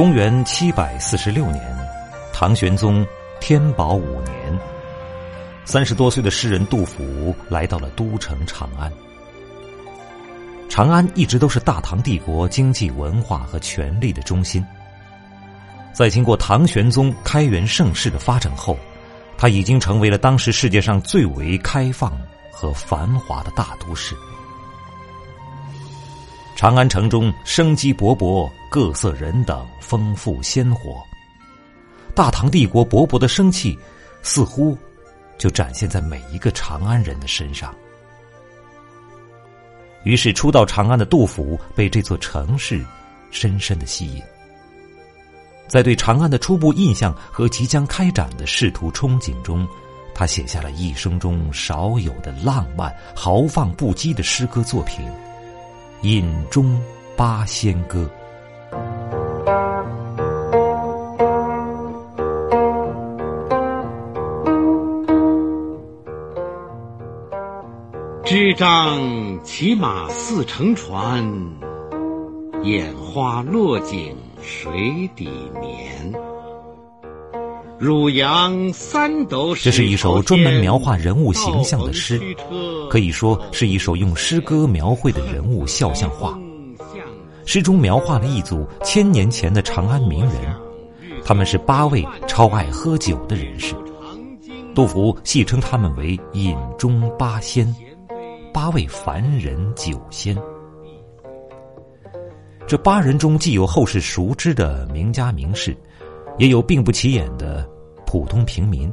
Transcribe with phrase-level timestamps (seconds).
[0.00, 1.62] 公元七百四十六年
[2.32, 3.06] 唐玄宗
[3.38, 4.58] 天宝五年
[5.66, 8.90] 三十多岁的诗人杜甫来到了都城长安。
[10.70, 14.64] 长安一直都是大唐帝国经济、文化和权力的中心。
[15.92, 18.78] 在经过唐玄宗开元盛世的发展后，
[19.36, 22.16] 它已经成为了当时世界上最为开放
[22.52, 24.14] 和繁华的大都市。
[26.54, 31.02] 长安城中生机勃勃，各色人等丰富鲜活。
[32.14, 33.76] 大唐帝国勃勃的生气，
[34.22, 34.78] 似乎
[35.36, 37.74] 就展现在每一个长安人的身上。
[40.02, 42.84] 于是，初到长安的杜甫被这座城市
[43.30, 44.22] 深深的吸引。
[45.68, 49.68] 在对长安的初步印象和即将开展的仕途憧憬中，
[50.14, 55.06] 他写下了一生中少有的浪漫、豪放不羁的诗歌作品
[56.02, 56.80] 《饮中
[57.16, 58.10] 八仙歌》。
[68.30, 71.28] 支张骑马似乘船，
[72.62, 75.28] 眼花落井水底
[75.60, 76.14] 眠。
[77.76, 82.20] 汝阳三斗水，这是一首专门描画人物形象的诗，
[82.88, 86.38] 可以说是一首用诗歌描绘的人物肖像画。
[87.44, 90.54] 诗中描画了一组千年前的长安名人，
[91.24, 93.74] 他们是八位超爱喝酒的人士。
[94.72, 97.66] 杜甫戏称他们为“饮中八仙”。
[98.52, 100.36] 八位凡人酒仙，
[102.66, 105.76] 这八人中既有后世熟知的名家名士，
[106.38, 107.68] 也有并不起眼的
[108.04, 108.92] 普通平民，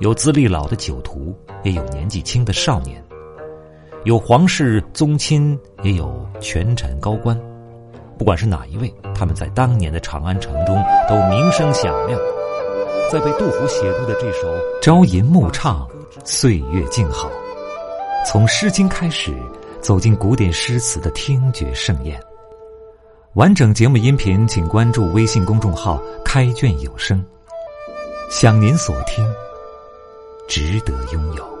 [0.00, 3.02] 有资历老的酒徒，也有年纪轻的少年，
[4.04, 7.38] 有皇室宗亲，也有权臣高官。
[8.18, 10.76] 不管是哪一位，他们在当年的长安城中
[11.08, 12.20] 都名声响亮。
[13.10, 14.48] 在被杜甫写入的这首
[14.82, 15.88] 《朝吟暮唱》，
[16.24, 17.30] 岁月静好。
[18.30, 19.34] 从《诗经》开始，
[19.80, 22.22] 走进古典诗词的听觉盛宴。
[23.36, 27.24] 完整节目音频，请关注微信公众号“开卷有声”。
[28.28, 29.26] 想您所听，
[30.46, 31.57] 值得拥有。